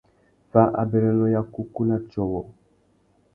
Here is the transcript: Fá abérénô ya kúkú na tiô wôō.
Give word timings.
Fá 0.51 0.63
abérénô 0.81 1.25
ya 1.33 1.41
kúkú 1.53 1.81
na 1.87 1.97
tiô 2.09 2.23
wôō. 2.31 2.43